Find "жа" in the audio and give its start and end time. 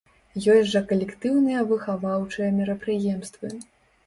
0.71-0.79